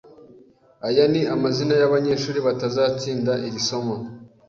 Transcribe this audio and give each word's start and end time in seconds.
Aya 0.87 1.05
ni 1.11 1.21
amazina 1.35 1.73
yabanyeshuri 1.81 2.39
batazatsinda 2.47 3.33
iri 3.47 3.59
somo 3.67 3.95